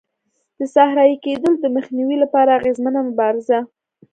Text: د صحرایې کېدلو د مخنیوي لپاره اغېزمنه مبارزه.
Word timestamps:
د 0.59 0.59
صحرایې 0.73 1.15
کېدلو 1.25 1.55
د 1.59 1.65
مخنیوي 1.75 2.17
لپاره 2.23 2.49
اغېزمنه 2.59 2.99
مبارزه. 3.09 3.59